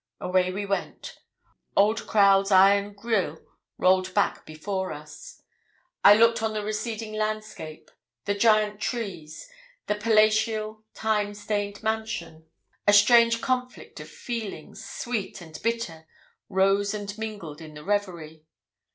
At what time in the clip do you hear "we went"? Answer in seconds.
0.51-1.19